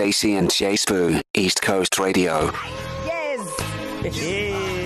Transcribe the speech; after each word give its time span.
Stacey 0.00 0.36
and 0.36 0.50
J 0.50 0.76
Sbu, 0.76 1.20
East 1.34 1.60
Coast 1.60 1.98
Radio. 1.98 2.50
Yes. 3.04 4.79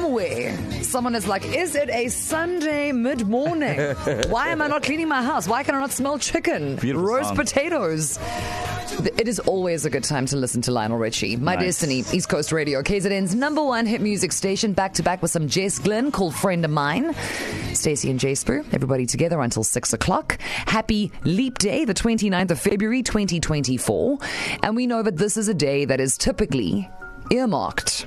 Somewhere, 0.00 0.82
someone 0.82 1.14
is 1.14 1.26
like, 1.26 1.42
Is 1.46 1.74
it 1.74 1.88
a 1.88 2.08
Sunday 2.08 2.92
mid 2.92 3.26
morning? 3.26 3.78
Why 4.28 4.48
am 4.48 4.60
I 4.60 4.66
not 4.68 4.82
cleaning 4.82 5.08
my 5.08 5.22
house? 5.22 5.48
Why 5.48 5.62
can 5.62 5.74
I 5.74 5.80
not 5.80 5.90
smell 5.90 6.18
chicken? 6.18 6.76
Beautiful 6.76 7.08
Roast 7.08 7.34
potatoes. 7.34 8.18
It 9.18 9.26
is 9.26 9.40
always 9.40 9.86
a 9.86 9.90
good 9.90 10.04
time 10.04 10.26
to 10.26 10.36
listen 10.36 10.60
to 10.62 10.70
Lionel 10.70 10.98
Richie. 10.98 11.36
My 11.36 11.54
Nice. 11.54 11.64
Destiny, 11.80 12.04
East 12.12 12.28
Coast 12.28 12.52
Radio, 12.52 12.82
KZN's 12.82 13.34
number 13.34 13.64
one 13.64 13.86
hit 13.86 14.02
music 14.02 14.32
station, 14.32 14.74
back 14.74 14.92
to 14.94 15.02
back 15.02 15.22
with 15.22 15.30
some 15.30 15.48
Jess 15.48 15.78
Glynne 15.78 16.12
called 16.12 16.34
Friend 16.34 16.62
of 16.64 16.70
Mine. 16.70 17.14
Stacey 17.72 18.10
and 18.10 18.20
J 18.20 18.32
Sbu, 18.32 18.66
everybody 18.74 19.06
together 19.06 19.40
until 19.40 19.64
6 19.64 19.92
o'clock. 19.94 20.38
Happy 20.66 21.10
Leap 21.24 21.56
Day, 21.58 21.86
the 21.86 21.94
29th 21.94 22.50
of 22.50 22.60
February, 22.60 23.02
2024. 23.02 24.18
And 24.62 24.76
we 24.76 24.86
know 24.86 25.02
that 25.02 25.16
this 25.16 25.38
is 25.38 25.48
a 25.48 25.54
day 25.54 25.86
that 25.86 26.00
is 26.00 26.18
typically 26.18 26.88
earmarked 27.30 28.06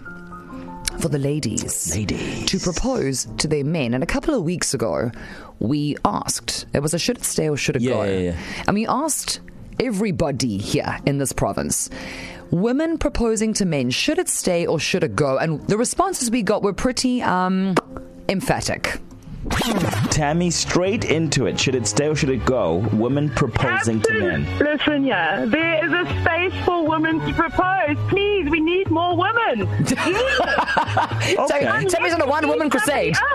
for 0.99 1.09
the 1.09 1.17
ladies 1.19 1.95
Ladies. 1.95 2.45
to 2.45 2.59
propose 2.59 3.27
to 3.37 3.47
their 3.47 3.63
men. 3.63 3.93
And 3.93 4.03
a 4.03 4.07
couple 4.07 4.33
of 4.33 4.43
weeks 4.43 4.73
ago, 4.73 5.11
we 5.59 5.95
asked, 6.05 6.65
it 6.73 6.79
was 6.81 6.93
a 6.93 6.99
should 6.99 7.17
it 7.17 7.23
stay 7.25 7.49
or 7.49 7.57
should 7.57 7.75
it 7.77 7.81
Yeah, 7.81 7.93
go? 7.93 8.03
yeah, 8.03 8.17
yeah. 8.19 8.37
And 8.67 8.75
we 8.75 8.85
asked 8.87 9.39
everybody 9.79 10.57
here 10.57 10.99
in 11.05 11.17
this 11.17 11.31
province. 11.31 11.89
Women 12.51 12.97
proposing 12.97 13.53
to 13.55 13.65
men, 13.65 13.91
should 13.91 14.17
it 14.19 14.27
stay 14.27 14.65
or 14.65 14.79
should 14.79 15.03
it 15.03 15.15
go? 15.15 15.37
And 15.37 15.65
the 15.67 15.77
responses 15.77 16.29
we 16.31 16.41
got 16.43 16.63
were 16.63 16.73
pretty 16.73 17.21
um, 17.21 17.75
emphatic. 18.27 18.99
Tammy, 20.11 20.51
straight 20.51 21.05
into 21.05 21.45
it. 21.47 21.59
Should 21.59 21.75
it 21.75 21.87
stay 21.87 22.07
or 22.09 22.15
should 22.15 22.29
it 22.29 22.45
go? 22.45 22.77
Women 22.93 23.29
proposing 23.29 24.01
to 24.01 24.13
men. 24.19 24.59
Listen, 24.59 25.05
yeah, 25.05 25.45
there 25.45 25.85
is 25.85 25.91
a 25.93 26.21
space 26.21 26.65
for 26.65 26.85
women 26.85 27.19
to 27.21 27.33
propose. 27.33 27.95
Please, 28.09 28.49
we 28.49 28.59
need 28.89 28.93
more 28.93 29.15
women. 29.15 29.67
Okay. 31.39 31.85
Tammy's 31.85 32.13
on 32.13 32.21
a 32.21 32.25
one 32.27 32.47
woman 32.47 32.69
crusade. 32.69 33.15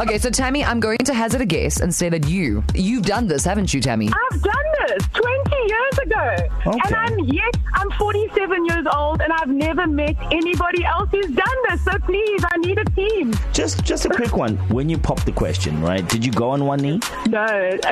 Okay, 0.00 0.18
so 0.18 0.30
Tammy, 0.30 0.62
I'm 0.62 0.78
going 0.78 0.98
to 0.98 1.14
hazard 1.14 1.40
a 1.40 1.46
guess 1.46 1.80
and 1.80 1.92
say 1.92 2.08
that 2.08 2.28
you, 2.28 2.62
you've 2.74 3.04
done 3.04 3.26
this, 3.26 3.44
haven't 3.44 3.74
you, 3.74 3.80
Tammy? 3.80 4.08
I've 4.08 4.42
done 4.42 4.54
this 4.86 5.08
20 5.08 5.56
years 5.66 5.77
ago. 5.98 6.48
Okay. 6.66 6.80
And 6.84 6.94
I'm 6.94 7.18
yet, 7.20 7.56
I'm 7.74 7.90
47 7.92 8.64
years 8.66 8.86
old 8.94 9.20
and 9.20 9.32
I've 9.32 9.48
never 9.48 9.86
met 9.86 10.16
anybody 10.30 10.84
else 10.84 11.08
who's 11.10 11.26
done 11.26 11.56
this. 11.68 11.84
So 11.84 11.98
please, 12.00 12.44
I 12.44 12.56
need 12.58 12.78
a 12.78 12.84
team. 12.84 13.34
Just, 13.52 13.84
just 13.84 14.04
a 14.04 14.08
quick 14.08 14.36
one. 14.36 14.56
When 14.68 14.88
you 14.88 14.98
popped 14.98 15.26
the 15.26 15.32
question, 15.32 15.80
right? 15.82 16.06
Did 16.08 16.24
you 16.24 16.32
go 16.32 16.50
on 16.50 16.64
one 16.66 16.80
knee? 16.80 17.00
No, 17.28 17.44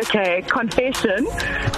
okay, 0.02 0.42
confession. 0.42 1.26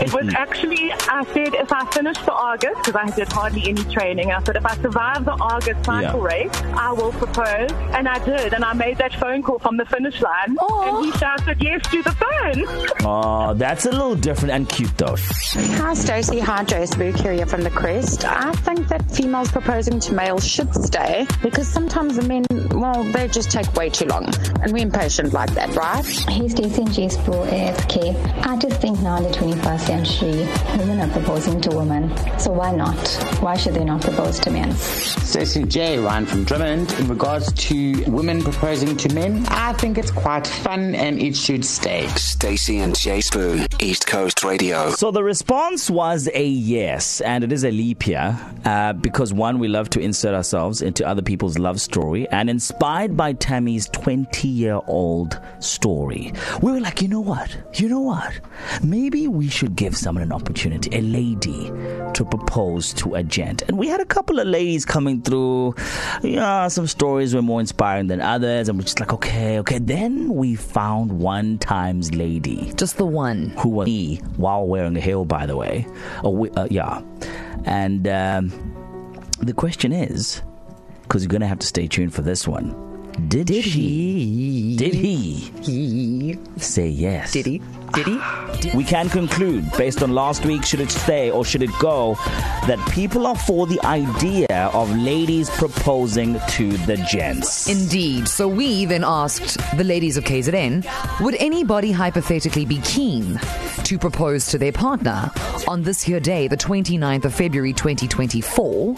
It 0.01 0.13
was 0.13 0.27
mm-hmm. 0.27 0.37
actually, 0.37 0.93
I 0.93 1.25
said 1.33 1.55
if 1.55 1.73
I 1.73 1.85
finish 1.91 2.19
the 2.19 2.33
Argus, 2.33 2.77
because 2.85 2.97
I 2.97 3.11
did 3.17 3.33
hardly 3.33 3.69
any 3.69 3.85
training, 3.85 4.31
I 4.31 4.43
said 4.45 4.57
if 4.57 4.67
I 4.67 4.77
survive 4.77 5.25
the 5.25 5.33
Argus 5.33 5.77
cycle 5.85 6.21
Yeah. 6.21 6.27
race, 6.27 6.63
I 6.75 6.93
will 6.93 7.13
propose. 7.13 7.71
And 7.97 8.09
I 8.09 8.19
did. 8.25 8.53
And 8.55 8.65
I 8.65 8.73
made 8.75 8.99
that 8.99 9.15
phone 9.15 9.43
call 9.43 9.59
from 9.59 9.77
the 9.77 9.85
finish 9.87 10.21
line. 10.21 10.57
Aw. 10.59 10.97
And 10.97 11.07
he 11.07 11.19
shouted 11.19 11.63
yes 11.63 11.83
to 11.91 12.03
the 12.03 12.13
phone. 12.13 12.65
Oh, 13.05 13.55
that's 13.55 13.87
a 13.87 13.91
little 13.91 14.15
different 14.15 14.53
and 14.53 14.69
cute 14.69 14.97
though. 14.99 15.17
Hi, 15.17 15.95
Stacey. 15.95 16.18
Hi, 16.19 16.65
Joyce 16.65 16.97
Book 16.97 17.15
here 17.15 17.47
from 17.47 17.63
the 17.63 17.71
Crest. 17.71 18.25
I 18.25 18.51
think 18.51 18.89
that 18.89 19.09
females 19.09 19.53
proposing 19.53 20.01
to 20.01 20.13
males 20.13 20.45
should 20.45 20.75
stay 20.75 21.29
because 21.45 21.69
sometimes 21.69 22.17
the 22.17 22.23
men, 22.23 22.45
well, 22.71 23.05
they 23.13 23.29
just 23.29 23.53
take 23.53 23.73
way 23.75 23.89
too 23.89 24.07
long. 24.07 24.25
And 24.61 24.73
we're 24.73 24.83
impatient 24.83 25.33
like 25.33 25.55
that, 25.55 25.77
right? 25.77 26.05
Hey 26.05 26.49
Stacey 26.49 26.83
and 26.83 26.93
Jess 26.93 27.17
for 27.19 27.47
AFK. 27.47 28.17
I 28.45 28.57
just 28.57 28.81
think 28.81 29.01
now 29.01 29.19
in 29.19 29.23
the 29.23 29.29
21st 29.29 29.81
century, 29.81 30.49
women 30.77 31.09
are 31.09 31.13
proposing 31.13 31.61
to 31.61 31.71
women. 31.71 32.11
So 32.37 32.51
why 32.51 32.73
not? 32.75 32.99
Why 33.41 33.57
should 33.57 33.75
they 33.75 33.85
not 33.85 34.01
propose 34.01 34.41
to 34.41 34.51
men? 34.51 34.73
Stacey 34.75 35.63
J. 35.63 36.01
Ryan 36.01 36.27
from 36.27 36.43
Drummond. 36.43 36.91
In 36.99 37.07
regards 37.07 37.53
to 37.53 38.03
women 38.11 38.43
proposing 38.43 38.97
to 38.97 39.15
men, 39.15 39.47
I 39.51 39.73
think 39.75 39.99
it's 39.99 40.11
quite 40.11 40.49
fun 40.49 40.97
and 40.97 41.23
it 41.23 41.37
should 41.37 41.65
stay. 41.65 42.09
Stacey 42.17 42.79
and 42.79 42.97
J 42.97 43.21
Sbu, 43.21 43.81
East 43.81 44.09
Coast 44.09 44.43
Radio. 44.43 44.91
So 44.91 45.13
the 45.13 45.23
response 45.23 45.89
was 45.89 46.08
a 46.35 46.47
yes, 46.47 47.21
and 47.21 47.45
it 47.45 47.53
is 47.53 47.65
a 47.65 47.71
leap 47.71 48.07
year 48.07 48.39
uh, 48.65 48.93
because 48.95 49.33
one, 49.33 49.59
we 49.59 49.69
love 49.69 49.91
to 49.91 50.01
insert 50.01 50.35
ourselves 50.35 50.81
into 50.81 51.07
other 51.07 51.21
people's 51.23 51.59
love 51.59 51.81
story, 51.81 52.27
and 52.31 52.49
inspired 52.49 53.17
by 53.17 53.33
Tammy's 53.35 53.89
20 53.91 54.49
year 54.49 54.81
old 54.87 55.39
story, 55.61 56.33
we 56.63 56.73
were 56.73 56.81
like, 56.81 57.03
you 57.03 57.09
know 57.09 57.21
what? 57.21 57.57
You 57.75 57.89
know 57.89 58.01
what? 58.01 58.41
Maybe 58.83 59.29
we 59.29 59.49
should 59.49 59.77
give 59.77 59.97
someone 59.97 60.23
an 60.23 60.33
opportunity, 60.33 60.89
a 60.97 61.03
lady, 61.03 61.71
to 62.15 62.25
propose 62.25 62.93
to 62.95 63.15
a 63.15 63.23
gent. 63.23 63.63
And 63.69 63.77
we 63.79 63.87
had 63.89 64.01
a 64.01 64.07
couple 64.07 64.39
of 64.39 64.47
ladies 64.47 64.85
coming 64.87 65.21
through. 65.21 65.75
Yeah, 66.23 66.69
some 66.69 66.87
stories 66.87 67.35
were 67.35 67.43
more 67.43 67.61
inspiring 67.61 68.07
than 68.07 68.21
others, 68.21 68.69
and 68.69 68.79
we're 68.79 68.85
just 68.85 68.99
like, 69.01 69.13
okay, 69.13 69.59
okay. 69.61 69.79
Then 69.79 70.35
we 70.35 70.55
found 70.55 71.13
one 71.13 71.59
times 71.59 72.15
lady 72.15 72.73
Just 72.77 72.97
the 72.97 73.05
one. 73.07 73.51
who 73.59 73.69
was 73.69 73.87
me 73.87 74.17
while 74.37 74.67
wearing 74.67 74.97
a 74.97 75.01
heel, 75.01 75.25
by 75.25 75.45
the 75.47 75.57
way. 75.57 75.87
Oh, 76.25 76.47
uh, 76.57 76.67
yeah. 76.71 77.03
And 77.65 78.07
um, 78.09 79.25
the 79.41 79.53
question 79.53 79.93
is, 79.93 80.43
because 81.03 81.23
you're 81.23 81.29
going 81.31 81.41
to 81.41 81.47
have 81.47 81.59
to 81.61 81.67
stay 81.67 81.87
tuned 81.89 82.15
for 82.15 82.23
this 82.23 82.47
one. 82.47 82.85
Did, 83.27 83.49
Did 83.49 83.65
she? 83.65 83.71
he? 83.81 84.77
Did 84.77 84.95
he 84.95 85.25
He. 85.63 86.39
say 86.59 86.87
yes? 86.87 87.33
Did 87.33 87.47
he? 87.47 87.61
Did 87.93 88.07
he? 88.07 88.77
We 88.77 88.85
can 88.85 89.09
conclude, 89.09 89.65
based 89.77 90.05
on 90.05 90.13
last 90.15 90.45
week, 90.45 90.65
should 90.65 90.79
it 90.81 90.91
stay 90.93 91.29
or 91.29 91.45
should 91.45 91.63
it 91.65 91.71
go, 91.81 92.15
that 92.69 92.79
people 92.93 93.27
are 93.27 93.35
for 93.35 93.67
the 93.67 93.81
idea 93.85 94.47
of 94.73 94.95
ladies 94.97 95.51
proposing 95.51 96.39
to 96.51 96.77
the 96.87 96.97
gents. 97.11 97.69
Indeed. 97.69 98.29
So 98.29 98.47
we 98.47 98.85
then 98.85 99.03
asked 99.05 99.59
the 99.77 99.83
ladies 99.85 100.17
of 100.17 100.23
KZN 100.23 100.87
would 101.21 101.35
anybody 101.41 101.91
hypothetically 101.91 102.67
be 102.67 102.81
keen 102.83 103.41
to 103.83 103.99
propose 103.99 104.47
to 104.49 104.59
their 104.59 104.73
partner 104.73 105.28
on 105.69 105.83
this 105.83 106.03
here 106.03 106.19
day, 106.19 106.49
the 106.49 106.57
29th 106.57 107.27
of 107.27 107.35
February 107.35 107.75
2024? 107.75 108.97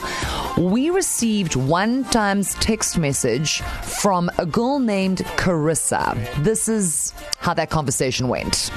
We 0.57 0.91
received 0.91 1.57
one 1.57 2.05
times 2.05 2.55
text 2.55 2.97
message 2.97 3.61
from 3.83 4.31
a 4.39 4.47
girl 4.47 4.79
named 4.79 5.19
Kerissa. 5.37 6.17
This 6.45 6.69
is 6.69 7.13
how 7.39 7.55
that 7.55 7.71
conversation 7.71 8.29
went. 8.29 8.71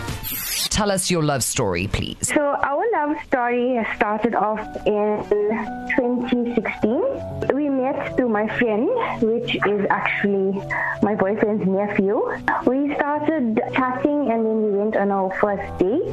Tell 0.70 0.90
us 0.90 1.12
your 1.12 1.22
love 1.22 1.44
story, 1.44 1.88
please. 1.88 2.34
So 2.34 2.42
our 2.42 2.84
love 2.94 3.16
story 3.28 3.86
started 3.96 4.34
off 4.34 4.60
in 4.88 5.24
2016. 5.96 7.13
My 8.34 8.48
friend, 8.58 8.90
which 9.22 9.54
is 9.54 9.86
actually 9.92 10.60
my 11.04 11.14
boyfriend's 11.14 11.68
nephew. 11.68 12.18
We 12.66 12.96
started 12.96 13.62
chatting 13.76 14.32
and 14.32 14.44
then 14.44 14.64
we 14.64 14.72
went 14.72 14.96
on 14.96 15.12
our 15.12 15.30
first 15.40 15.62
date. 15.78 16.12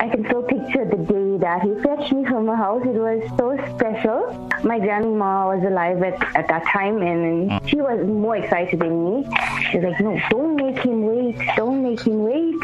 I 0.00 0.08
can 0.08 0.24
still 0.24 0.44
picture 0.44 0.86
the 0.86 0.96
day 0.96 1.36
that 1.44 1.60
he 1.60 1.74
fetched 1.82 2.10
me 2.10 2.24
from 2.24 2.46
my 2.46 2.56
house. 2.56 2.80
It 2.86 2.96
was 2.96 3.20
so 3.36 3.52
special. 3.76 4.32
My 4.64 4.78
grandma 4.78 5.54
was 5.54 5.62
alive 5.62 6.02
at, 6.02 6.16
at 6.34 6.48
that 6.48 6.64
time 6.72 7.02
and 7.02 7.60
she 7.68 7.76
was 7.76 8.02
more 8.06 8.36
excited 8.36 8.80
than 8.80 9.04
me. 9.04 9.28
She 9.70 9.76
was 9.76 9.92
like, 9.92 10.00
no, 10.00 10.18
don't 10.30 10.56
make 10.56 10.78
him 10.78 11.04
wait. 11.04 11.36
Don't 11.54 11.82
make 11.82 12.00
him 12.00 12.24
wait. 12.24 12.56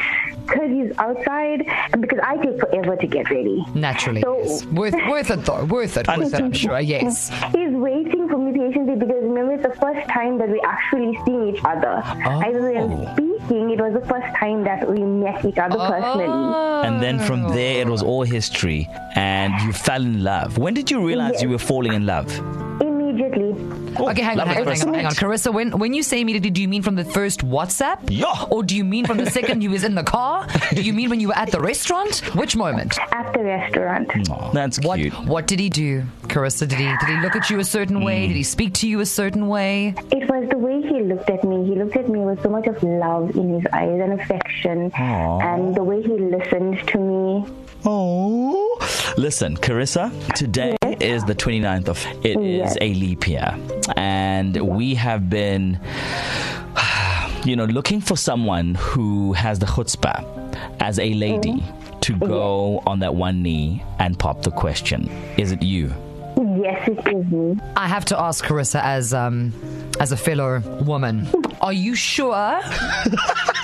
Because 0.48 0.70
he's 0.70 0.92
outside. 0.98 1.64
And 1.92 2.00
because 2.00 2.20
I 2.22 2.36
take 2.38 2.58
forever 2.58 2.96
to 2.96 3.06
get 3.06 3.30
ready. 3.30 3.64
Naturally. 3.74 4.22
So- 4.22 4.38
yes. 4.38 4.64
Worth, 4.66 4.94
worth 5.08 5.30
it, 5.30 5.44
though. 5.44 5.64
Worth 5.64 5.96
it. 5.96 6.08
Worth 6.08 6.34
it, 6.34 6.40
I'm 6.40 6.52
sure. 6.52 6.80
Yes. 6.80 7.28
He's 7.54 7.72
waiting 7.72 8.28
for 8.28 8.38
me 8.38 8.52
patiently 8.58 8.96
because 8.96 9.22
remember 9.22 9.54
it's 9.54 9.62
the 9.62 9.74
first 9.80 10.08
time 10.08 10.38
that 10.38 10.48
we 10.48 10.60
actually 10.60 11.18
seeing 11.24 11.54
each 11.54 11.64
other. 11.64 12.02
I 12.04 12.50
was 12.50 12.62
oh. 12.64 13.14
speaking, 13.14 13.70
it 13.70 13.80
was 13.80 13.94
the 13.94 14.06
first 14.06 14.36
time 14.36 14.64
that 14.64 14.88
we 14.88 15.00
met 15.00 15.44
each 15.44 15.58
other 15.58 15.76
personally. 15.76 16.26
Oh. 16.28 16.82
And 16.84 17.02
then 17.02 17.18
from 17.18 17.48
there, 17.48 17.80
it 17.80 17.88
was 17.88 18.02
all 18.02 18.22
history, 18.22 18.88
and 19.14 19.52
you 19.62 19.72
fell 19.72 20.02
in 20.02 20.22
love. 20.22 20.58
When 20.58 20.74
did 20.74 20.90
you 20.90 21.04
realize 21.04 21.42
you 21.42 21.50
were 21.50 21.58
falling 21.58 21.92
in 21.92 22.06
love? 22.06 22.28
Immediately. 22.80 23.47
Okay, 24.00 24.22
hang 24.22 24.38
on, 24.40 24.46
hang 24.46 24.66
on, 24.66 24.74
hang 24.74 24.88
on, 24.88 24.94
hang 24.94 25.06
on. 25.06 25.12
Kerissa, 25.12 25.52
when, 25.52 25.78
when 25.78 25.92
you 25.94 26.02
say 26.02 26.20
immediately, 26.20 26.50
do 26.50 26.62
you 26.62 26.68
mean 26.68 26.82
from 26.82 26.94
the 26.94 27.04
first 27.04 27.40
WhatsApp? 27.44 27.98
Yeah. 28.08 28.44
Or 28.50 28.62
do 28.62 28.76
you 28.76 28.84
mean 28.84 29.06
from 29.06 29.18
the 29.18 29.30
second 29.30 29.62
you 29.62 29.70
was 29.70 29.84
in 29.84 29.94
the 29.94 30.04
car? 30.04 30.46
Do 30.70 30.82
you 30.82 30.92
mean 30.92 31.10
when 31.10 31.20
you 31.20 31.28
were 31.28 31.36
at 31.38 31.50
the 31.50 31.60
restaurant? 31.60 32.18
Which 32.34 32.56
moment? 32.56 32.98
At 33.12 33.32
the 33.32 33.44
restaurant. 33.44 34.10
Aw, 34.30 34.50
that's 34.52 34.80
What 34.80 34.96
cute. 34.98 35.12
What 35.26 35.46
did 35.46 35.60
he 35.60 35.68
do, 35.68 36.02
Kerissa? 36.24 36.68
Did 36.68 36.78
he 36.78 36.86
did 36.86 37.08
he 37.08 37.20
look 37.20 37.36
at 37.36 37.50
you 37.50 37.58
a 37.58 37.64
certain 37.64 38.04
way? 38.04 38.22
Hmm. 38.22 38.28
Did 38.28 38.36
he 38.36 38.42
speak 38.42 38.74
to 38.74 38.88
you 38.88 39.00
a 39.00 39.06
certain 39.06 39.48
way? 39.48 39.94
It 40.10 40.28
was 40.30 40.48
the 40.50 40.58
way 40.58 40.80
he 40.82 41.00
looked 41.02 41.30
at 41.30 41.44
me. 41.44 41.64
He 41.66 41.74
looked 41.74 41.96
at 41.96 42.08
me 42.08 42.20
with 42.20 42.42
so 42.42 42.48
much 42.48 42.66
of 42.66 42.82
love 42.82 43.34
in 43.36 43.54
his 43.54 43.66
eyes 43.72 44.00
and 44.00 44.20
affection. 44.20 44.90
Aw. 44.94 45.40
And 45.40 45.74
the 45.74 45.82
way 45.82 46.02
he 46.02 46.08
listened 46.08 46.86
to 46.88 46.98
me. 46.98 47.46
Oh, 47.84 48.57
listen, 49.18 49.56
Kerissa. 49.56 50.10
Today 50.34 50.76
is 51.00 51.24
the 51.24 51.34
29th 51.34 51.88
of. 51.88 52.06
It 52.24 52.36
is 52.38 52.58
Yes. 52.58 52.76
a 52.80 52.94
leap 52.94 53.28
year, 53.28 53.54
and 53.96 54.56
we 54.56 54.94
have 54.94 55.28
been, 55.28 55.78
you 57.44 57.56
know, 57.56 57.64
looking 57.64 58.00
for 58.00 58.16
someone 58.16 58.74
who 58.76 59.32
has 59.34 59.58
the 59.58 59.66
chutzpah 59.66 60.24
as 60.80 60.98
a 60.98 61.12
lady. 61.14 61.62
to 62.00 62.14
go 62.14 62.80
on 62.86 63.00
that 63.00 63.14
one 63.16 63.42
knee 63.42 63.82
and 63.98 64.16
pop 64.18 64.42
the 64.42 64.50
question? 64.52 65.10
Is 65.36 65.50
it 65.52 65.62
you? 65.62 65.92
Yes, 66.62 66.88
it 66.88 67.06
is 67.14 67.26
me. 67.30 67.56
I 67.76 67.88
have 67.88 68.04
to 68.06 68.18
ask 68.18 68.42
Kerissa, 68.44 68.80
as 68.82 69.12
um, 69.12 69.52
as 70.00 70.12
a 70.12 70.16
fellow 70.16 70.60
woman, 70.84 71.28
are 71.60 71.72
you 71.72 71.94
sure? 71.96 72.32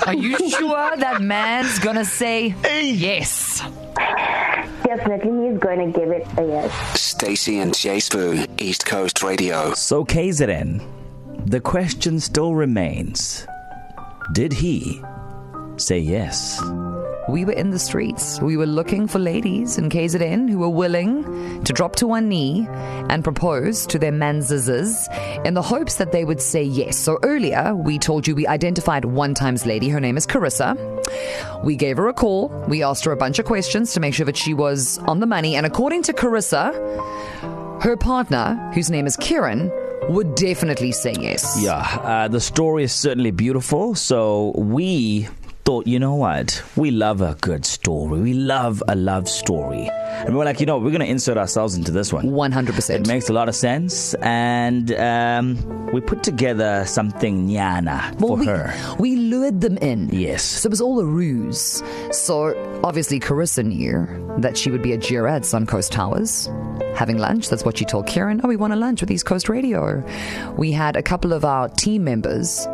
are 0.06 0.14
you 0.14 0.36
sure 0.50 0.96
that 0.96 1.22
man's 1.22 1.78
gonna 1.78 2.04
say 2.04 2.54
yes? 2.82 3.62
Definitely, 4.96 5.50
he's 5.50 5.58
going 5.58 5.92
to 5.92 5.98
give 5.98 6.10
it 6.10 6.24
a 6.38 6.46
yes. 6.46 7.00
Stacey 7.00 7.58
and 7.58 7.74
J 7.74 7.96
Sbu, 7.96 8.48
East 8.60 8.86
Coast 8.86 9.24
Radio. 9.24 9.74
So, 9.74 10.04
KZN, 10.04 10.86
the 11.46 11.60
question 11.60 12.20
still 12.20 12.54
remains 12.54 13.44
Did 14.32 14.52
he 14.52 15.02
say 15.78 15.98
yes? 15.98 16.60
We 17.28 17.46
were 17.46 17.52
in 17.52 17.70
the 17.70 17.78
streets. 17.78 18.38
We 18.40 18.56
were 18.56 18.66
looking 18.66 19.06
for 19.06 19.18
ladies 19.18 19.78
in 19.78 19.88
KZN 19.88 20.50
who 20.50 20.58
were 20.58 20.68
willing 20.68 21.64
to 21.64 21.72
drop 21.72 21.96
to 21.96 22.06
one 22.06 22.28
knee 22.28 22.66
and 23.08 23.24
propose 23.24 23.86
to 23.86 23.98
their 23.98 24.12
manzazes 24.12 25.08
in 25.46 25.54
the 25.54 25.62
hopes 25.62 25.96
that 25.96 26.12
they 26.12 26.24
would 26.24 26.42
say 26.42 26.62
yes. 26.62 26.98
So 26.98 27.18
earlier, 27.22 27.74
we 27.74 27.98
told 27.98 28.26
you 28.26 28.34
we 28.34 28.46
identified 28.46 29.06
one 29.06 29.32
times 29.32 29.64
lady. 29.64 29.88
Her 29.88 30.00
name 30.00 30.18
is 30.18 30.26
Kerissa. 30.26 30.76
We 31.64 31.76
gave 31.76 31.96
her 31.96 32.08
a 32.08 32.14
call. 32.14 32.48
We 32.68 32.82
asked 32.82 33.06
her 33.06 33.12
a 33.12 33.16
bunch 33.16 33.38
of 33.38 33.46
questions 33.46 33.94
to 33.94 34.00
make 34.00 34.12
sure 34.12 34.26
that 34.26 34.36
she 34.36 34.52
was 34.52 34.98
on 34.98 35.20
the 35.20 35.26
money. 35.26 35.56
And 35.56 35.64
according 35.64 36.02
to 36.02 36.12
Kerissa, 36.12 36.74
her 37.82 37.96
partner, 37.96 38.70
whose 38.74 38.90
name 38.90 39.06
is 39.06 39.16
Kiran, 39.16 39.70
would 40.10 40.34
definitely 40.34 40.92
say 40.92 41.14
yes. 41.18 41.58
Yeah, 41.58 41.78
uh, 42.02 42.28
the 42.28 42.40
story 42.40 42.84
is 42.84 42.92
certainly 42.92 43.30
beautiful. 43.30 43.94
So, 43.94 44.52
we 44.56 45.28
thought, 45.64 45.86
you 45.86 45.98
know 45.98 46.14
what? 46.14 46.62
We 46.76 46.90
love 46.90 47.22
a 47.22 47.36
good 47.40 47.64
story. 47.64 48.20
We 48.20 48.34
love 48.34 48.82
a 48.86 48.94
love 48.94 49.28
story. 49.28 49.88
And 49.88 50.28
we 50.30 50.34
were 50.36 50.44
like, 50.44 50.60
you 50.60 50.66
know, 50.66 50.76
we're 50.78 50.90
going 50.90 51.00
to 51.00 51.06
insert 51.08 51.38
ourselves 51.38 51.74
into 51.74 51.90
this 51.90 52.12
one. 52.12 52.26
100%. 52.26 52.90
It 52.90 53.08
makes 53.08 53.30
a 53.30 53.32
lot 53.32 53.48
of 53.48 53.54
sense. 53.54 54.12
And 54.20 54.92
um, 54.92 55.86
we 55.92 56.00
put 56.02 56.22
together 56.22 56.84
something 56.86 57.48
nyana 57.48 58.14
Well, 58.20 58.36
for 58.36 58.40
we, 58.40 58.46
her. 58.46 58.96
we 58.98 59.16
lured 59.16 59.62
them 59.62 59.78
in. 59.78 60.10
Yes. 60.10 60.42
So 60.42 60.66
it 60.66 60.70
was 60.70 60.82
all 60.82 61.00
a 61.00 61.04
ruse. 61.04 61.82
So 62.12 62.52
obviously, 62.84 63.18
Kerissa 63.18 63.64
knew 63.64 64.06
that 64.40 64.58
she 64.58 64.70
would 64.70 64.82
be 64.82 64.92
at 64.92 65.00
Jira 65.00 65.30
at 65.36 65.42
Suncoast 65.42 65.90
Towers 65.92 66.50
having 66.94 67.16
lunch. 67.18 67.48
That's 67.48 67.64
what 67.64 67.78
she 67.78 67.84
told 67.86 68.06
Kiran. 68.06 68.40
Oh, 68.44 68.48
we 68.48 68.56
want 68.56 68.72
a 68.74 68.76
lunch 68.76 69.00
with 69.00 69.10
East 69.10 69.24
Coast 69.24 69.48
Radio. 69.48 70.04
We 70.58 70.72
had 70.72 70.94
a 70.96 71.02
couple 71.02 71.32
of 71.32 71.44
our 71.44 71.68
team 71.70 72.04
members 72.04 72.66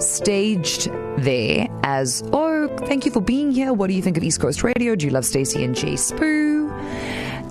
staged 0.00 0.90
there 1.18 1.66
as, 1.82 2.22
oh, 2.32 2.68
thank 2.86 3.04
you 3.04 3.12
for 3.12 3.20
being 3.20 3.50
here. 3.50 3.72
What 3.72 3.88
do 3.88 3.94
you 3.94 4.02
think 4.02 4.16
of 4.16 4.22
East 4.22 4.40
Coast 4.40 4.62
Radio? 4.62 4.94
Do 4.94 5.06
you 5.06 5.12
love 5.12 5.24
Stacey 5.24 5.64
and 5.64 5.74
J 5.74 5.94
Sbu? 5.94 6.70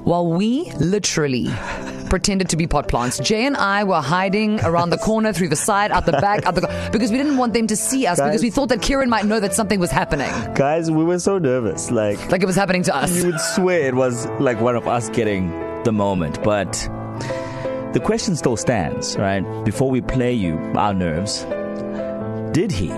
While 0.04 0.28
we 0.28 0.72
literally 0.74 1.48
pretended 2.10 2.50
to 2.50 2.58
be 2.58 2.66
pot 2.66 2.88
plants. 2.88 3.20
Jay 3.20 3.46
and 3.46 3.56
I 3.56 3.84
were 3.84 4.02
hiding 4.02 4.60
around 4.62 4.90
the 4.90 4.98
corner, 5.10 5.32
through 5.32 5.50
the 5.50 5.56
side, 5.56 5.92
out 5.92 6.06
the 6.08 6.14
back, 6.14 6.46
out 6.46 6.56
the 6.56 6.90
because 6.92 7.12
we 7.12 7.18
didn't 7.18 7.38
want 7.38 7.54
them 7.54 7.68
to 7.68 7.76
see 7.76 8.08
us 8.08 8.20
because 8.20 8.42
we 8.42 8.50
thought 8.50 8.70
that 8.70 8.80
Kiran 8.80 9.08
might 9.10 9.26
know 9.26 9.40
that 9.40 9.54
something 9.54 9.80
was 9.80 9.92
happening, 9.92 10.32
Guys, 10.56 10.90
we 10.90 11.04
were 11.04 11.20
so 11.20 11.38
nervous. 11.38 11.92
Like, 11.92 12.32
like 12.32 12.42
it 12.42 12.48
was 12.48 12.56
happening 12.56 12.82
to 12.84 12.96
us. 12.96 13.16
you 13.16 13.28
would 13.28 13.40
swear 13.40 13.82
it 13.82 13.94
was 13.94 14.26
like 14.40 14.60
one 14.60 14.76
of 14.76 14.88
us 14.88 15.10
getting 15.10 15.50
the 15.84 15.92
moment. 15.92 16.42
But 16.44 16.72
the 17.94 18.02
question 18.04 18.36
still 18.36 18.58
stands, 18.58 19.16
right? 19.18 19.42
Before 19.64 19.92
we 19.92 20.02
play 20.02 20.34
you 20.34 20.58
our 20.76 20.94
nerves, 20.94 21.46
did 22.52 22.72
he 22.72 22.90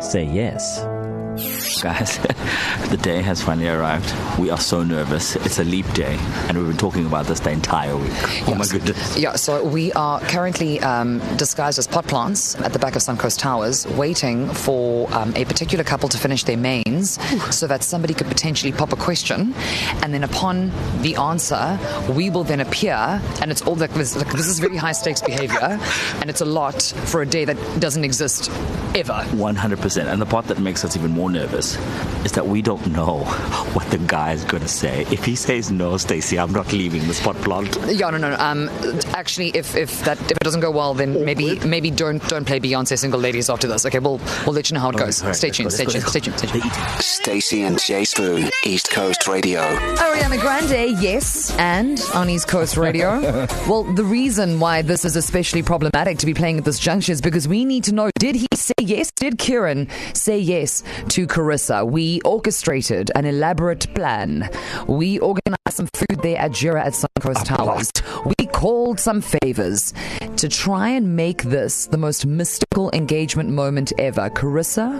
say 0.00 0.24
yes? 0.24 0.93
Guys, 1.34 2.18
the 2.90 2.98
day 3.02 3.20
has 3.20 3.42
finally 3.42 3.66
arrived. 3.66 4.14
We 4.38 4.50
are 4.50 4.60
so 4.60 4.84
nervous. 4.84 5.34
It's 5.34 5.58
a 5.58 5.64
leap 5.64 5.90
day, 5.92 6.16
and 6.46 6.56
we've 6.56 6.68
been 6.68 6.76
talking 6.76 7.06
about 7.06 7.26
this 7.26 7.40
the 7.40 7.50
entire 7.50 7.96
week. 7.96 8.12
Oh 8.46 8.54
my 8.54 8.64
goodness. 8.64 9.18
Yeah, 9.18 9.34
so 9.34 9.64
we 9.64 9.92
are 9.94 10.20
currently 10.20 10.78
um, 10.80 11.18
disguised 11.36 11.80
as 11.80 11.88
pot 11.88 12.06
plants 12.06 12.54
at 12.60 12.72
the 12.72 12.78
back 12.78 12.94
of 12.94 13.02
Suncoast 13.02 13.40
Towers, 13.40 13.84
waiting 13.88 14.48
for 14.48 15.12
um, 15.12 15.32
a 15.34 15.44
particular 15.44 15.82
couple 15.82 16.08
to 16.10 16.18
finish 16.18 16.44
their 16.44 16.56
mains 16.56 17.18
so 17.52 17.66
that 17.66 17.82
somebody 17.82 18.14
could 18.14 18.28
potentially 18.28 18.70
pop 18.70 18.92
a 18.92 18.96
question. 18.96 19.54
And 20.02 20.14
then 20.14 20.22
upon 20.22 20.70
the 21.02 21.16
answer, 21.16 21.80
we 22.12 22.30
will 22.30 22.44
then 22.44 22.60
appear. 22.60 23.20
And 23.42 23.50
it's 23.50 23.62
all 23.62 23.74
like 23.74 23.92
this, 23.94 24.14
like, 24.14 24.30
this 24.30 24.46
is 24.46 24.60
very 24.60 24.76
high 24.76 24.92
stakes 24.92 25.20
behavior. 25.20 25.80
And 26.20 26.30
it's 26.30 26.42
a 26.42 26.46
lot 26.46 26.80
for 27.06 27.22
a 27.22 27.26
day 27.26 27.44
that 27.44 27.80
doesn't 27.80 28.04
exist 28.04 28.50
ever. 28.94 29.24
100%. 29.32 30.06
And 30.06 30.22
the 30.22 30.26
part 30.26 30.46
that 30.46 30.60
makes 30.60 30.84
us 30.84 30.96
even 30.96 31.10
more 31.10 31.23
nervous 31.28 31.76
is 32.24 32.32
that 32.32 32.46
we 32.46 32.62
don't 32.62 32.86
know 32.88 33.18
what 33.74 33.88
the 33.90 33.98
guy 33.98 34.32
is 34.32 34.44
going 34.44 34.62
to 34.62 34.68
say. 34.68 35.02
If 35.10 35.24
he 35.24 35.36
says 35.36 35.70
no, 35.70 35.96
Stacey, 35.96 36.38
I'm 36.38 36.52
not 36.52 36.72
leaving 36.72 37.06
the 37.06 37.14
spot 37.14 37.36
plant. 37.36 37.76
Yeah, 37.86 38.10
no, 38.10 38.18
no. 38.18 38.30
no. 38.30 38.36
Um, 38.38 38.70
actually, 39.14 39.48
if, 39.50 39.76
if 39.76 40.04
that 40.04 40.20
if 40.22 40.32
it 40.32 40.40
doesn't 40.40 40.60
go 40.60 40.70
well, 40.70 40.94
then 40.94 41.24
maybe 41.24 41.58
maybe 41.60 41.90
don't 41.90 42.26
don't 42.28 42.44
play 42.44 42.60
Beyonce 42.60 42.98
single 42.98 43.20
ladies 43.20 43.50
after 43.50 43.66
this. 43.66 43.84
Okay, 43.86 43.98
we'll 43.98 44.20
we'll 44.46 44.54
let 44.54 44.70
you 44.70 44.74
know 44.74 44.80
how 44.80 44.90
it 44.90 44.96
goes. 44.96 45.20
all 45.22 45.28
right, 45.28 45.36
stay 45.36 45.48
let's 45.48 45.56
tuned, 45.56 45.70
go, 45.70 45.74
stay 45.76 45.84
let's 45.84 45.92
tuned, 45.94 46.04
go, 46.04 46.10
stay 46.10 46.30
let's 46.30 46.42
tuned, 46.42 46.50
stay 46.50 46.60
tuned. 46.60 47.02
Stacey 47.02 47.62
and 47.62 47.78
J 47.78 48.02
Sbu, 48.02 48.50
East 48.64 48.90
Coast 48.90 49.28
Radio. 49.28 49.60
Ariana 49.96 50.40
Grande, 50.40 51.00
yes, 51.00 51.56
and 51.58 52.00
on 52.14 52.30
East 52.30 52.48
Coast 52.48 52.76
Radio. 52.76 53.20
well, 53.68 53.84
the 53.84 54.04
reason 54.04 54.60
why 54.60 54.82
this 54.82 55.04
is 55.04 55.16
especially 55.16 55.62
problematic 55.62 56.18
to 56.18 56.26
be 56.26 56.34
playing 56.34 56.58
at 56.58 56.64
this 56.64 56.78
juncture 56.78 57.12
is 57.12 57.20
because 57.20 57.46
we 57.46 57.64
need 57.64 57.84
to 57.84 57.94
know 57.94 58.10
did 58.18 58.36
he 58.36 58.46
say 58.54 58.74
yes? 58.80 59.10
Did 59.10 59.38
Kiran 59.38 59.90
say 60.16 60.38
yes 60.38 60.82
to 61.14 61.28
Kerissa? 61.28 61.88
We 61.88 62.20
orchestrated 62.22 63.12
an 63.14 63.24
elaborate 63.24 63.86
plan. 63.94 64.50
We 64.88 65.20
organized 65.20 65.70
some 65.70 65.86
food 65.94 66.22
there 66.22 66.38
at 66.38 66.50
Jira 66.50 66.84
at 66.84 66.92
Suncoast 66.92 67.44
Towers. 67.44 67.92
We 68.24 68.46
called 68.46 68.98
some 68.98 69.20
favors 69.20 69.94
to 70.36 70.48
try 70.48 70.88
and 70.88 71.14
make 71.14 71.44
this 71.44 71.86
the 71.86 71.98
most 71.98 72.26
mystical 72.26 72.90
engagement 72.92 73.50
moment 73.50 73.92
ever. 73.96 74.28
Kerissa 74.28 74.90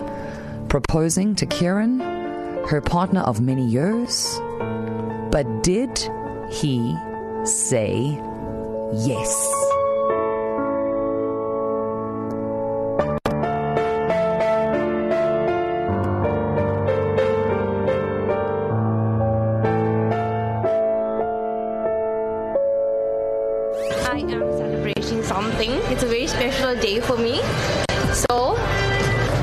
proposing 0.69 1.35
to 1.35 1.45
Kiran, 1.45 1.99
her 2.69 2.79
partner 2.79 3.19
of 3.19 3.41
many 3.41 3.67
years. 3.67 4.39
But 5.31 5.63
did 5.63 5.99
he 6.49 6.95
say 7.43 8.17
yes? 8.93 9.64
Something. 25.55 25.79
It's 25.91 26.03
a 26.03 26.07
very 26.07 26.27
special 26.27 26.75
day 26.75 26.99
for 26.99 27.17
me. 27.17 27.41
So, 28.13 28.55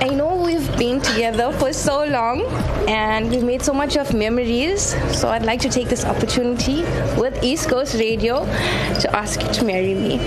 I 0.00 0.08
know 0.08 0.34
we've 0.34 0.68
been 0.76 1.00
together 1.00 1.52
for 1.52 1.72
so 1.72 2.04
long 2.04 2.42
and 2.88 3.30
we've 3.30 3.44
made 3.44 3.62
so 3.62 3.72
much 3.72 3.96
of 3.96 4.12
memories. 4.12 4.94
So, 5.18 5.28
I'd 5.28 5.44
like 5.44 5.60
to 5.60 5.68
take 5.68 5.88
this 5.88 6.04
opportunity 6.04 6.82
with 7.18 7.42
East 7.42 7.68
Coast 7.68 7.94
Radio 7.94 8.44
to 9.00 9.16
ask 9.16 9.42
you 9.42 9.52
to 9.52 9.64
marry 9.64 9.94
me. 9.94 10.18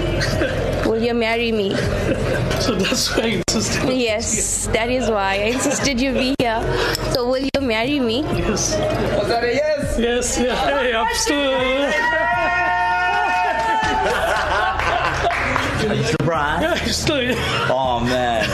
Will 0.86 1.04
you 1.04 1.14
marry 1.14 1.52
me? 1.52 1.76
So 2.62 2.76
that's 2.76 3.16
why 3.16 3.24
I 3.24 3.44
insisted. 3.48 3.94
Yes, 3.94 4.68
that 4.68 4.90
is 4.90 5.10
why 5.10 5.34
I 5.34 5.50
insisted 5.54 6.00
you 6.02 6.14
be 6.14 6.36
here. 6.40 6.62
So, 7.14 7.28
will 7.28 7.48
you 7.54 7.62
marry 7.62 8.00
me? 8.00 8.22
Yes. 8.22 8.76
Was 9.18 9.28
that 9.28 9.44
a 9.44 9.54
yes? 9.54 10.00
Yes, 10.00 10.40
yeah. 10.40 10.56
Hey, 10.56 10.96
I'm 10.96 11.14
still. 11.16 12.25
Surprise. 15.86 16.62
Yeah, 16.62 16.76
still. 16.86 17.36
Oh, 17.70 18.00
man. 18.00 18.46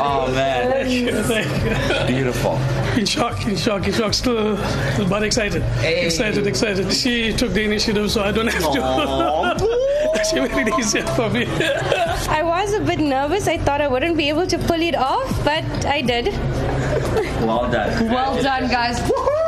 Oh, 0.00 0.30
man. 0.32 0.70
Thank 0.70 0.90
you, 0.90 1.22
thank 1.24 1.48
you. 1.64 2.06
Beautiful. 2.06 2.54
In 2.96 3.04
shock, 3.04 3.44
in 3.46 3.56
shock, 3.56 3.86
in 3.86 3.92
shock. 3.92 4.14
Still, 4.14 4.56
but 5.08 5.22
excited. 5.22 5.62
Excited, 5.82 6.46
excited. 6.46 6.92
She 6.92 7.32
took 7.32 7.52
the 7.52 7.62
initiative, 7.62 8.10
so 8.10 8.22
I 8.22 8.32
don't 8.32 8.46
have 8.46 8.72
to. 8.72 9.88
she 10.30 10.40
made 10.40 10.68
it 10.68 10.78
easier 10.78 11.06
for 11.08 11.28
me. 11.30 11.46
I 12.28 12.42
was 12.42 12.72
a 12.74 12.80
bit 12.80 13.00
nervous. 13.00 13.48
I 13.48 13.58
thought 13.58 13.80
I 13.80 13.88
wouldn't 13.88 14.16
be 14.16 14.28
able 14.28 14.46
to 14.46 14.58
pull 14.58 14.80
it 14.80 14.94
off, 14.94 15.44
but 15.44 15.64
I 15.86 16.00
did. 16.02 16.26
Well 17.42 17.70
done. 17.70 18.08
Well 18.08 18.42
done, 18.42 18.68
guys. 18.68 19.00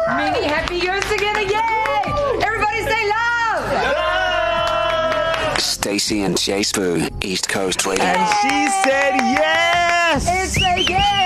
Many 0.08 0.44
happy 0.46 0.76
years 0.76 1.04
together. 1.04 1.40
Yay! 1.40 2.42
Everybody 2.42 2.82
say 2.82 3.08
love! 3.08 3.19
Stacey 5.80 6.20
and 6.20 6.38
J 6.38 6.60
Sbu, 6.60 7.24
East 7.24 7.48
Coast 7.48 7.86
Radio. 7.86 8.04
And 8.04 8.28
she 8.42 8.68
said 8.82 9.16
yes. 9.16 10.26
It's 10.28 10.62
a 10.62 10.92
yay! 10.92 11.19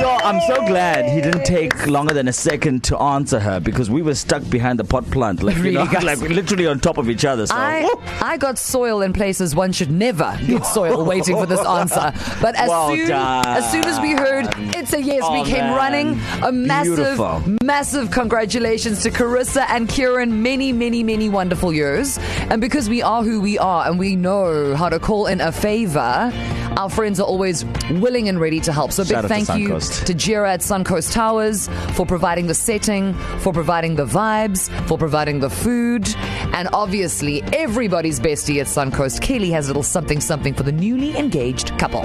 Yo, 0.00 0.08
I'm 0.22 0.40
so 0.42 0.66
glad 0.66 1.04
he 1.10 1.20
didn't 1.20 1.44
take 1.44 1.86
longer 1.86 2.14
than 2.14 2.26
a 2.28 2.32
second 2.32 2.84
to 2.84 2.98
answer 2.98 3.38
her 3.38 3.60
because 3.60 3.90
we 3.90 4.00
were 4.02 4.14
stuck 4.14 4.42
behind 4.48 4.78
the 4.78 4.84
pot 4.84 5.04
plant, 5.10 5.42
like 5.42 5.56
you 5.58 5.72
know, 5.72 5.84
like 6.02 6.20
literally 6.20 6.66
on 6.66 6.80
top 6.80 6.96
of 6.98 7.10
each 7.10 7.24
other. 7.24 7.46
So 7.46 7.54
I. 7.56 7.88
I 8.22 8.36
got 8.36 8.58
soil 8.58 9.02
in 9.02 9.12
places 9.12 9.54
one 9.54 9.72
should 9.72 9.90
never 9.90 10.38
get 10.46 10.64
soil 10.66 11.04
waiting 11.12 11.36
for 11.36 11.46
this 11.46 11.60
answer. 11.60 12.12
But 12.40 12.54
as 12.56 12.68
Well 12.68 12.88
soon 12.94 13.08
done. 13.08 13.46
as 13.46 13.70
soon 13.72 13.84
as 13.84 13.98
we 14.00 14.12
heard 14.12 14.46
it's 14.76 14.92
a 14.92 15.02
yes, 15.02 15.22
Oh, 15.24 15.32
we 15.32 15.44
came 15.48 15.64
man. 15.64 15.76
running. 15.76 16.20
A 16.42 16.52
massive, 16.52 16.96
Beautiful. 16.96 17.42
massive 17.62 18.10
congratulations 18.10 19.02
to 19.02 19.10
Kerissa 19.10 19.64
and 19.68 19.88
Kiran. 19.88 20.30
Many, 20.30 20.72
many, 20.72 21.02
many 21.02 21.28
wonderful 21.28 21.72
years. 21.72 22.18
And 22.50 22.60
because 22.60 22.88
we 22.88 23.02
are 23.02 23.22
who 23.22 23.40
we 23.40 23.58
are 23.58 23.86
and 23.86 23.98
we 23.98 24.16
know 24.16 24.74
how 24.76 24.88
to 24.88 24.98
call 24.98 25.26
in 25.26 25.40
a 25.40 25.52
favor, 25.52 26.30
our 26.76 26.90
friends 26.90 27.20
are 27.20 27.26
always 27.26 27.64
willing 27.90 28.28
and 28.28 28.40
ready 28.40 28.60
to 28.60 28.72
help. 28.72 28.92
So 28.92 29.04
Shout 29.04 29.08
big 29.08 29.16
out 29.16 29.22
to 29.22 29.28
thank 29.28 29.60
you 29.60 29.68
to 29.68 30.14
Jira 30.14 30.48
at 30.54 30.60
Suncoast 30.60 31.12
Towers 31.12 31.68
for 31.94 32.06
providing 32.06 32.46
the 32.46 32.54
setting, 32.54 33.14
for 33.40 33.52
providing 33.52 33.96
the 33.96 34.06
vibes, 34.06 34.70
for 34.86 34.98
providing 34.98 35.40
the 35.40 35.50
food, 35.50 36.08
and 36.54 36.68
obviously 36.72 37.42
everybody's 37.52 38.20
bestie 38.20 38.60
at 38.60 38.66
Suncoast. 38.66 39.20
Kaylee 39.20 39.50
has 39.52 39.66
a 39.66 39.68
little 39.68 39.82
something 39.82 40.20
something 40.20 40.54
for 40.54 40.62
the 40.62 40.72
newly 40.72 41.16
engaged 41.16 41.78
couple. 41.78 42.04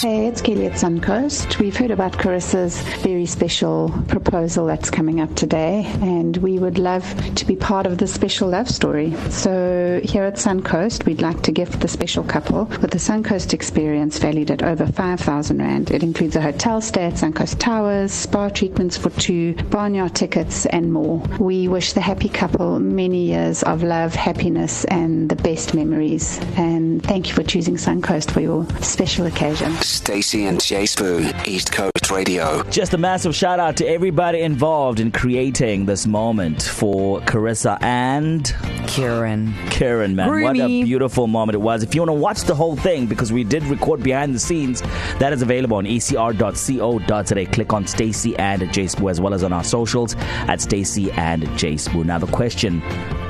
Hey, 0.00 0.28
it's 0.28 0.40
Kelly 0.40 0.64
at 0.64 0.78
Suncoast. 0.78 1.58
We've 1.58 1.76
heard 1.76 1.90
about 1.90 2.12
Kerissa's 2.12 2.80
very 3.02 3.26
special 3.26 3.90
proposal 4.08 4.64
that's 4.64 4.88
coming 4.88 5.20
up 5.20 5.34
today, 5.34 5.84
and 6.00 6.38
we 6.38 6.58
would 6.58 6.78
love 6.78 7.04
to 7.34 7.44
be 7.44 7.54
part 7.54 7.84
of 7.84 7.98
the 7.98 8.06
special 8.06 8.48
love 8.48 8.70
story. 8.70 9.14
So, 9.28 10.00
here 10.02 10.24
at 10.24 10.36
Suncoast, 10.36 11.04
we'd 11.04 11.20
like 11.20 11.42
to 11.42 11.52
gift 11.52 11.80
the 11.80 11.88
special 11.88 12.24
couple 12.24 12.64
with 12.80 12.92
the 12.92 12.98
Suncoast 12.98 13.52
experience 13.52 14.18
valued 14.18 14.50
at 14.50 14.62
over 14.62 14.86
5,000 14.86 15.58
Rand. 15.58 15.90
It 15.90 16.02
includes 16.02 16.34
a 16.34 16.40
hotel 16.40 16.80
stay 16.80 17.04
at 17.04 17.14
Suncoast 17.14 17.58
Towers, 17.58 18.10
spa 18.10 18.48
treatments 18.48 18.96
for 18.96 19.10
two, 19.10 19.52
barnyard 19.68 20.14
tickets, 20.14 20.64
and 20.64 20.94
more. 20.94 21.18
We 21.38 21.68
wish 21.68 21.92
the 21.92 22.00
happy 22.00 22.30
couple 22.30 22.80
many 22.80 23.26
years 23.26 23.62
of 23.64 23.82
love, 23.82 24.14
happiness, 24.14 24.86
and 24.86 25.28
the 25.28 25.36
best 25.36 25.74
memories. 25.74 26.40
And 26.56 27.02
thank 27.02 27.28
you 27.28 27.34
for 27.34 27.42
choosing 27.42 27.76
Suncoast 27.76 28.30
for 28.30 28.40
your 28.40 28.64
special 28.80 29.26
occasion. 29.26 29.76
Stacey 29.90 30.46
and 30.46 30.62
J 30.62 30.84
Sbu, 30.84 31.46
East 31.46 31.72
Coast 31.72 32.10
Radio. 32.10 32.62
Just 32.70 32.94
a 32.94 32.98
massive 32.98 33.34
shout 33.34 33.58
out 33.58 33.76
to 33.78 33.86
everybody 33.86 34.40
involved 34.40 35.00
in 35.00 35.10
creating 35.10 35.86
this 35.86 36.06
moment 36.06 36.62
for 36.62 37.20
Kerissa 37.22 37.76
and 37.82 38.44
Kiran. 38.86 39.52
Karen, 39.70 40.14
man. 40.14 40.28
What 40.42 40.56
a 40.56 40.82
beautiful 40.84 41.26
moment 41.26 41.54
it 41.54 41.60
was. 41.60 41.82
If 41.82 41.94
you 41.94 42.02
want 42.02 42.10
to 42.10 42.14
watch 42.14 42.42
the 42.42 42.54
whole 42.54 42.76
thing, 42.76 43.06
because 43.06 43.32
we 43.32 43.44
did 43.44 43.62
record 43.64 44.02
behind 44.02 44.34
the 44.34 44.38
scenes, 44.38 44.82
that 45.18 45.32
is 45.32 45.42
available 45.42 45.76
on 45.76 45.86
E 45.86 45.98
ecr.co.za. 45.98 47.46
Click 47.46 47.72
on 47.72 47.86
Stacey 47.86 48.36
and 48.38 48.62
Sbu 48.62 49.10
as 49.10 49.20
well 49.20 49.34
as 49.34 49.42
on 49.42 49.52
our 49.52 49.64
socials 49.64 50.14
at 50.48 50.60
Stacey 50.60 51.10
and 51.12 51.42
Sbu. 51.44 52.04
Now, 52.04 52.18
the 52.18 52.26
question 52.28 52.80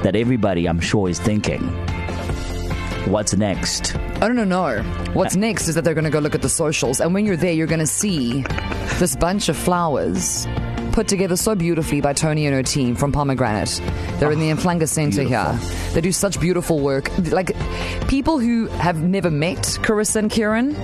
that 0.02 0.14
everybody, 0.14 0.66
I'm 0.66 0.80
sure, 0.80 1.08
is 1.08 1.18
thinking 1.18 1.60
what's 3.06 3.34
next? 3.34 3.96
I 4.22 4.28
don't 4.28 4.48
know. 4.50 4.82
What's 5.14 5.34
next 5.34 5.66
is 5.68 5.76
that 5.76 5.84
they're 5.84 5.94
going 5.94 6.04
to 6.04 6.10
go 6.10 6.18
look 6.18 6.34
at 6.34 6.42
the 6.42 6.48
socials, 6.50 7.00
and 7.00 7.14
when 7.14 7.24
you're 7.24 7.38
there, 7.38 7.52
you're 7.52 7.66
going 7.66 7.80
to 7.80 7.86
see 7.86 8.42
this 8.98 9.16
bunch 9.16 9.48
of 9.48 9.56
flowers 9.56 10.46
put 10.92 11.08
together 11.08 11.36
so 11.36 11.54
beautifully 11.54 12.02
by 12.02 12.12
Tony 12.12 12.46
and 12.46 12.54
her 12.54 12.62
team 12.62 12.94
from 12.94 13.12
Pomegranate. 13.12 13.80
They're 14.18 14.30
in 14.32 14.40
the 14.40 14.50
ah, 14.50 14.56
Umhlanga 14.56 14.86
Center 14.86 15.22
here. 15.22 15.58
They 15.94 16.02
do 16.02 16.12
such 16.12 16.38
beautiful 16.38 16.80
work. 16.80 17.10
Like 17.30 17.56
people 18.08 18.38
who 18.38 18.66
have 18.66 19.02
never 19.02 19.30
met 19.30 19.58
Kerissa 19.58 20.16
and 20.16 20.30
Kiran, 20.30 20.74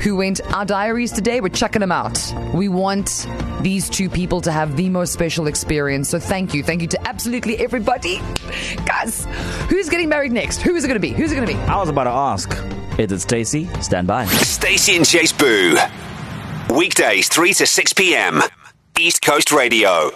who 0.00 0.16
went 0.16 0.40
our 0.54 0.64
diaries 0.64 1.12
today, 1.12 1.42
we're 1.42 1.50
checking 1.50 1.80
them 1.80 1.92
out. 1.92 2.18
We 2.54 2.70
want 2.70 3.26
these 3.60 3.90
two 3.90 4.08
people 4.08 4.40
to 4.40 4.52
have 4.52 4.76
the 4.76 4.88
most 4.88 5.12
special 5.12 5.48
experience. 5.48 6.08
So 6.08 6.18
thank 6.18 6.54
you, 6.54 6.62
thank 6.62 6.80
you 6.80 6.88
to 6.88 7.08
absolutely 7.08 7.58
everybody. 7.58 8.20
Guys, 8.86 9.26
who's 9.68 9.90
getting 9.90 10.08
married 10.08 10.32
next? 10.32 10.62
Who 10.62 10.74
is 10.76 10.84
it 10.84 10.88
going 10.88 11.00
to 11.00 11.06
be? 11.06 11.10
Who's 11.10 11.32
it 11.32 11.34
going 11.34 11.46
to 11.46 11.52
be? 11.52 11.60
I 11.60 11.76
was 11.76 11.90
about 11.90 12.04
to 12.04 12.10
ask. 12.10 12.75
Is 12.98 13.12
it 13.12 13.20
Stacey? 13.20 13.66
Stand 13.82 14.06
by. 14.06 14.24
Stacey 14.26 14.96
and 14.96 15.04
J 15.04 15.24
Sbu. 15.24 16.76
Weekdays 16.76 17.28
3 17.28 17.52
to 17.54 17.66
6 17.66 17.92
p.m. 17.92 18.42
East 18.98 19.22
Coast 19.22 19.52
Radio. 19.52 20.10